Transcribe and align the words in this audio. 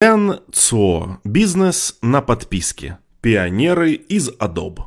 Эн 0.00 0.38
ЦО. 0.52 1.18
Бизнес 1.24 1.98
на 2.02 2.20
подписке. 2.20 2.98
Пионеры 3.20 3.94
из 3.94 4.30
Adobe. 4.30 4.82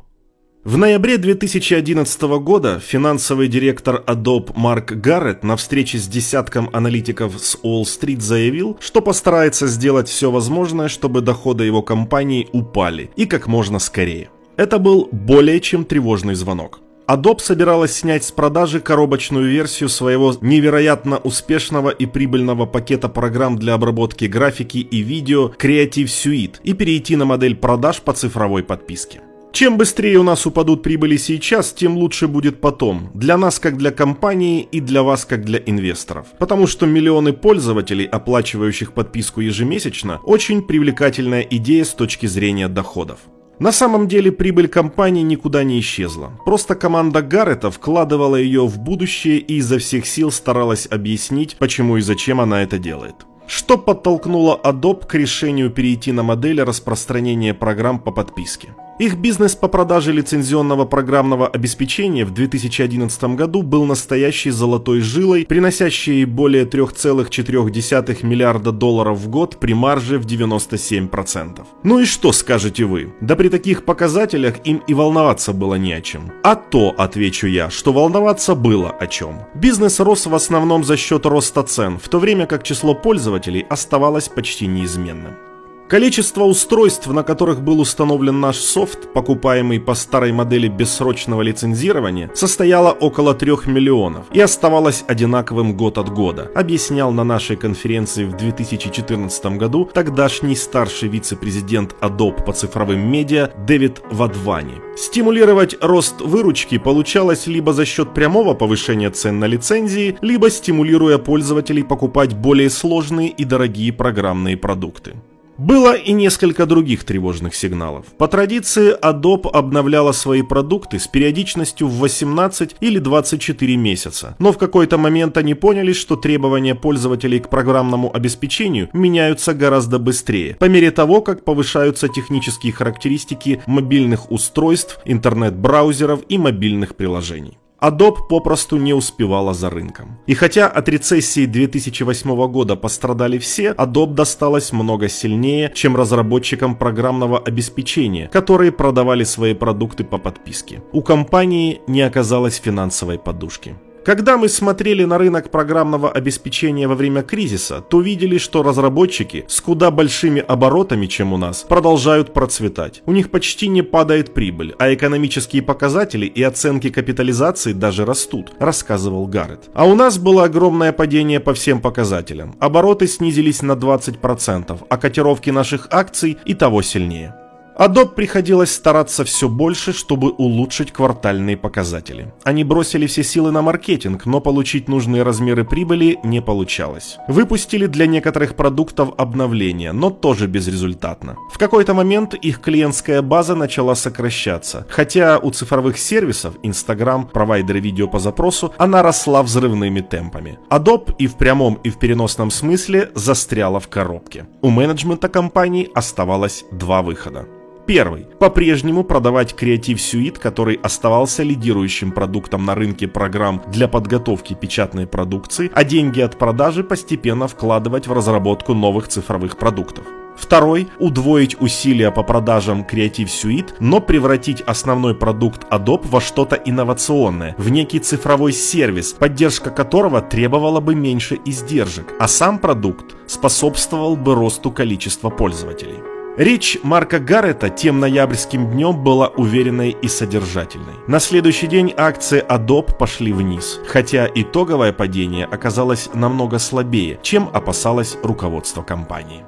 В 0.64 0.78
ноябре 0.78 1.18
2011 1.18 2.22
года 2.40 2.80
финансовый 2.80 3.48
директор 3.48 4.02
Adobe 4.06 4.52
Марк 4.56 4.92
Гаррет 4.92 5.44
на 5.44 5.58
встрече 5.58 5.98
с 5.98 6.08
десятком 6.08 6.70
аналитиков 6.72 7.38
с 7.38 7.58
Уолл-стрит 7.62 8.22
заявил, 8.22 8.78
что 8.80 9.02
постарается 9.02 9.66
сделать 9.66 10.08
все 10.08 10.30
возможное, 10.30 10.88
чтобы 10.88 11.20
доходы 11.20 11.64
его 11.64 11.82
компании 11.82 12.48
упали 12.52 13.10
и 13.14 13.26
как 13.26 13.46
можно 13.46 13.80
скорее. 13.80 14.30
Это 14.56 14.78
был 14.78 15.10
более 15.12 15.60
чем 15.60 15.84
тревожный 15.84 16.36
звонок. 16.36 16.80
Adobe 17.12 17.40
собиралась 17.40 17.92
снять 17.92 18.24
с 18.24 18.32
продажи 18.32 18.80
коробочную 18.80 19.46
версию 19.46 19.90
своего 19.90 20.34
невероятно 20.40 21.18
успешного 21.18 21.90
и 21.90 22.06
прибыльного 22.06 22.64
пакета 22.64 23.10
программ 23.10 23.58
для 23.58 23.74
обработки 23.74 24.24
графики 24.24 24.78
и 24.78 25.00
видео 25.00 25.52
Creative 25.58 26.06
Suite 26.06 26.54
и 26.64 26.72
перейти 26.72 27.16
на 27.16 27.26
модель 27.26 27.54
продаж 27.54 28.00
по 28.00 28.14
цифровой 28.14 28.62
подписке. 28.62 29.20
Чем 29.52 29.76
быстрее 29.76 30.16
у 30.16 30.22
нас 30.22 30.46
упадут 30.46 30.82
прибыли 30.82 31.18
сейчас, 31.18 31.74
тем 31.74 31.98
лучше 31.98 32.28
будет 32.28 32.62
потом. 32.62 33.10
Для 33.12 33.36
нас 33.36 33.58
как 33.58 33.76
для 33.76 33.90
компании 33.90 34.66
и 34.72 34.80
для 34.80 35.02
вас 35.02 35.26
как 35.26 35.44
для 35.44 35.58
инвесторов. 35.58 36.28
Потому 36.38 36.66
что 36.66 36.86
миллионы 36.86 37.34
пользователей, 37.34 38.06
оплачивающих 38.06 38.94
подписку 38.94 39.42
ежемесячно, 39.42 40.18
очень 40.24 40.62
привлекательная 40.62 41.42
идея 41.42 41.84
с 41.84 41.90
точки 41.90 42.24
зрения 42.24 42.68
доходов. 42.68 43.18
На 43.62 43.70
самом 43.70 44.08
деле 44.08 44.32
прибыль 44.32 44.66
компании 44.66 45.22
никуда 45.22 45.62
не 45.62 45.78
исчезла. 45.78 46.32
Просто 46.44 46.74
команда 46.74 47.22
Гаррета 47.22 47.70
вкладывала 47.70 48.34
ее 48.34 48.66
в 48.66 48.80
будущее 48.80 49.38
и 49.38 49.58
изо 49.58 49.78
всех 49.78 50.04
сил 50.04 50.32
старалась 50.32 50.88
объяснить, 50.90 51.56
почему 51.58 51.96
и 51.96 52.00
зачем 52.00 52.40
она 52.40 52.64
это 52.64 52.78
делает. 52.78 53.14
Что 53.46 53.78
подтолкнуло 53.78 54.60
Adobe 54.64 55.06
к 55.06 55.14
решению 55.14 55.70
перейти 55.70 56.10
на 56.10 56.24
модель 56.24 56.60
распространения 56.60 57.54
программ 57.54 58.00
по 58.00 58.10
подписке? 58.10 58.74
Их 58.98 59.16
бизнес 59.16 59.56
по 59.56 59.68
продаже 59.68 60.12
лицензионного 60.12 60.84
программного 60.84 61.48
обеспечения 61.48 62.24
в 62.24 62.32
2011 62.32 63.24
году 63.36 63.62
был 63.62 63.84
настоящей 63.84 64.50
золотой 64.50 65.00
жилой, 65.00 65.46
приносящей 65.46 66.24
более 66.24 66.66
3,4 66.66 68.24
миллиарда 68.24 68.70
долларов 68.70 69.18
в 69.18 69.28
год 69.28 69.56
при 69.58 69.72
марже 69.72 70.18
в 70.18 70.26
97%. 70.26 71.64
Ну 71.82 72.00
и 72.00 72.04
что 72.04 72.32
скажете 72.32 72.84
вы? 72.84 73.14
Да 73.20 73.34
при 73.34 73.48
таких 73.48 73.84
показателях 73.84 74.56
им 74.64 74.82
и 74.86 74.94
волноваться 74.94 75.52
было 75.52 75.76
не 75.76 75.94
о 75.94 76.00
чем. 76.00 76.30
А 76.44 76.54
то, 76.54 76.94
отвечу 76.96 77.46
я, 77.46 77.70
что 77.70 77.92
волноваться 77.92 78.54
было 78.54 78.90
о 78.90 79.06
чем. 79.06 79.40
Бизнес 79.54 80.00
рос 80.00 80.26
в 80.26 80.34
основном 80.34 80.84
за 80.84 80.96
счет 80.96 81.24
роста 81.26 81.62
цен, 81.62 81.98
в 81.98 82.08
то 82.08 82.18
время 82.18 82.46
как 82.46 82.62
число 82.62 82.94
пользователей 82.94 83.66
оставалось 83.68 84.28
почти 84.28 84.66
неизменным. 84.66 85.51
Количество 85.92 86.44
устройств, 86.44 87.06
на 87.08 87.22
которых 87.22 87.60
был 87.60 87.78
установлен 87.78 88.40
наш 88.40 88.56
софт, 88.56 89.12
покупаемый 89.12 89.78
по 89.78 89.92
старой 89.92 90.32
модели 90.32 90.66
бессрочного 90.66 91.42
лицензирования, 91.42 92.30
состояло 92.32 92.92
около 92.92 93.34
3 93.34 93.66
миллионов 93.66 94.24
и 94.32 94.40
оставалось 94.40 95.04
одинаковым 95.06 95.76
год 95.76 95.98
от 95.98 96.08
года, 96.08 96.50
объяснял 96.54 97.12
на 97.12 97.24
нашей 97.24 97.56
конференции 97.56 98.24
в 98.24 98.34
2014 98.38 99.58
году 99.58 99.90
тогдашний 99.92 100.56
старший 100.56 101.10
вице-президент 101.10 101.94
Adobe 102.00 102.42
по 102.42 102.54
цифровым 102.54 103.12
медиа 103.12 103.50
Дэвид 103.66 104.00
Вадвани. 104.10 104.76
Стимулировать 104.96 105.76
рост 105.82 106.22
выручки 106.22 106.78
получалось 106.78 107.46
либо 107.46 107.74
за 107.74 107.84
счет 107.84 108.14
прямого 108.14 108.54
повышения 108.54 109.10
цен 109.10 109.38
на 109.38 109.44
лицензии, 109.44 110.16
либо 110.22 110.48
стимулируя 110.48 111.18
пользователей 111.18 111.84
покупать 111.84 112.32
более 112.32 112.70
сложные 112.70 113.28
и 113.28 113.44
дорогие 113.44 113.92
программные 113.92 114.56
продукты. 114.56 115.16
Было 115.62 115.94
и 115.94 116.12
несколько 116.12 116.66
других 116.66 117.04
тревожных 117.04 117.54
сигналов. 117.54 118.06
По 118.18 118.26
традиции 118.26 118.98
Adobe 119.00 119.48
обновляла 119.48 120.10
свои 120.10 120.42
продукты 120.42 120.98
с 120.98 121.06
периодичностью 121.06 121.86
в 121.86 121.98
18 122.00 122.74
или 122.80 122.98
24 122.98 123.76
месяца, 123.76 124.34
но 124.40 124.50
в 124.50 124.58
какой-то 124.58 124.98
момент 124.98 125.36
они 125.36 125.54
поняли, 125.54 125.92
что 125.92 126.16
требования 126.16 126.74
пользователей 126.74 127.38
к 127.38 127.48
программному 127.48 128.12
обеспечению 128.12 128.88
меняются 128.92 129.54
гораздо 129.54 130.00
быстрее, 130.00 130.56
по 130.56 130.64
мере 130.64 130.90
того, 130.90 131.20
как 131.20 131.44
повышаются 131.44 132.08
технические 132.08 132.72
характеристики 132.72 133.62
мобильных 133.66 134.32
устройств, 134.32 134.98
интернет-браузеров 135.04 136.22
и 136.28 136.38
мобильных 136.38 136.96
приложений. 136.96 137.61
Adobe 137.82 138.28
попросту 138.28 138.76
не 138.76 138.94
успевала 138.94 139.54
за 139.54 139.68
рынком. 139.68 140.18
И 140.28 140.34
хотя 140.34 140.68
от 140.68 140.88
рецессии 140.88 141.46
2008 141.46 142.46
года 142.46 142.76
пострадали 142.76 143.38
все, 143.38 143.72
Adobe 143.72 144.14
досталось 144.14 144.72
много 144.72 145.08
сильнее, 145.08 145.72
чем 145.74 145.96
разработчикам 145.96 146.76
программного 146.76 147.38
обеспечения, 147.38 148.28
которые 148.28 148.70
продавали 148.70 149.24
свои 149.24 149.54
продукты 149.54 150.04
по 150.04 150.18
подписке. 150.18 150.80
У 150.92 151.02
компании 151.02 151.80
не 151.88 152.02
оказалось 152.02 152.56
финансовой 152.56 153.18
подушки. 153.18 153.74
Когда 154.04 154.36
мы 154.36 154.48
смотрели 154.48 155.04
на 155.04 155.16
рынок 155.16 155.50
программного 155.50 156.10
обеспечения 156.10 156.88
во 156.88 156.96
время 156.96 157.22
кризиса, 157.22 157.80
то 157.80 158.00
видели, 158.00 158.36
что 158.36 158.64
разработчики 158.64 159.44
с 159.46 159.60
куда 159.60 159.92
большими 159.92 160.40
оборотами, 160.40 161.06
чем 161.06 161.32
у 161.32 161.36
нас, 161.36 161.62
продолжают 161.62 162.34
процветать. 162.34 163.02
У 163.06 163.12
них 163.12 163.30
почти 163.30 163.68
не 163.68 163.82
падает 163.82 164.34
прибыль, 164.34 164.74
а 164.78 164.92
экономические 164.92 165.62
показатели 165.62 166.26
и 166.26 166.42
оценки 166.42 166.90
капитализации 166.90 167.72
даже 167.72 168.04
растут, 168.04 168.52
рассказывал 168.58 169.26
Гаррет. 169.28 169.70
А 169.72 169.86
у 169.86 169.94
нас 169.94 170.18
было 170.18 170.44
огромное 170.44 170.92
падение 170.92 171.38
по 171.38 171.54
всем 171.54 171.80
показателям. 171.80 172.56
Обороты 172.58 173.06
снизились 173.06 173.62
на 173.62 173.72
20%, 173.72 174.80
а 174.88 174.96
котировки 174.96 175.50
наших 175.50 175.86
акций 175.90 176.38
и 176.44 176.54
того 176.54 176.82
сильнее. 176.82 177.36
Adobe 177.78 178.14
приходилось 178.14 178.72
стараться 178.72 179.24
все 179.24 179.48
больше, 179.48 179.92
чтобы 179.92 180.30
улучшить 180.30 180.92
квартальные 180.92 181.56
показатели. 181.56 182.32
Они 182.44 182.64
бросили 182.64 183.06
все 183.06 183.22
силы 183.22 183.50
на 183.50 183.62
маркетинг, 183.62 184.26
но 184.26 184.40
получить 184.40 184.88
нужные 184.88 185.22
размеры 185.22 185.64
прибыли 185.64 186.18
не 186.22 186.42
получалось. 186.42 187.16
Выпустили 187.28 187.86
для 187.86 188.06
некоторых 188.06 188.56
продуктов 188.56 189.14
обновления, 189.16 189.92
но 189.92 190.10
тоже 190.10 190.46
безрезультатно. 190.48 191.36
В 191.50 191.58
какой-то 191.58 191.94
момент 191.94 192.34
их 192.34 192.60
клиентская 192.60 193.22
база 193.22 193.54
начала 193.54 193.94
сокращаться, 193.94 194.86
хотя 194.90 195.38
у 195.38 195.50
цифровых 195.50 195.98
сервисов, 195.98 196.54
Instagram, 196.62 197.26
провайдеры 197.28 197.80
видео 197.80 198.06
по 198.06 198.18
запросу, 198.18 198.74
она 198.76 199.02
росла 199.02 199.42
взрывными 199.42 200.00
темпами. 200.00 200.58
Adobe 200.70 201.14
и 201.18 201.26
в 201.26 201.36
прямом, 201.36 201.78
и 201.82 201.90
в 201.90 201.98
переносном 201.98 202.50
смысле 202.50 203.10
застряла 203.14 203.80
в 203.80 203.88
коробке. 203.88 204.46
У 204.60 204.68
менеджмента 204.68 205.28
компании 205.28 205.90
оставалось 205.94 206.64
два 206.70 207.02
выхода. 207.02 207.46
Первый. 207.86 208.26
По-прежнему 208.38 209.02
продавать 209.02 209.54
Creative 209.54 209.96
Suite, 209.96 210.38
который 210.38 210.76
оставался 210.76 211.42
лидирующим 211.42 212.12
продуктом 212.12 212.64
на 212.64 212.74
рынке 212.74 213.08
программ 213.08 213.62
для 213.66 213.88
подготовки 213.88 214.54
печатной 214.54 215.06
продукции, 215.06 215.70
а 215.74 215.82
деньги 215.82 216.20
от 216.20 216.38
продажи 216.38 216.84
постепенно 216.84 217.48
вкладывать 217.48 218.06
в 218.06 218.12
разработку 218.12 218.74
новых 218.74 219.08
цифровых 219.08 219.58
продуктов. 219.58 220.04
Второй– 220.36 220.88
удвоить 220.98 221.60
усилия 221.60 222.10
по 222.10 222.22
продажам 222.22 222.86
Creative 222.90 223.26
Suite, 223.26 223.74
но 223.80 224.00
превратить 224.00 224.62
основной 224.62 225.14
продукт 225.14 225.66
Adobe 225.70 226.06
во 226.08 226.20
что-то 226.20 226.56
инновационное, 226.56 227.54
в 227.58 227.68
некий 227.68 227.98
цифровой 227.98 228.52
сервис, 228.52 229.12
поддержка 229.12 229.70
которого 229.70 230.22
требовала 230.22 230.80
бы 230.80 230.94
меньше 230.94 231.38
издержек, 231.44 232.14
а 232.18 232.28
сам 232.28 232.58
продукт 232.58 233.14
способствовал 233.26 234.16
бы 234.16 234.34
росту 234.34 234.70
количества 234.70 235.28
пользователей. 235.28 236.11
Речь 236.38 236.78
Марка 236.82 237.18
Гаррета 237.18 237.68
тем 237.68 238.00
ноябрьским 238.00 238.70
днем 238.70 239.04
была 239.04 239.28
уверенной 239.28 239.90
и 239.90 240.08
содержательной. 240.08 240.94
На 241.06 241.20
следующий 241.20 241.66
день 241.66 241.92
акции 241.94 242.42
Adobe 242.42 242.96
пошли 242.96 243.34
вниз, 243.34 243.78
хотя 243.86 244.26
итоговое 244.34 244.94
падение 244.94 245.44
оказалось 245.44 246.08
намного 246.14 246.58
слабее, 246.58 247.20
чем 247.22 247.50
опасалось 247.52 248.16
руководство 248.22 248.82
компании. 248.82 249.44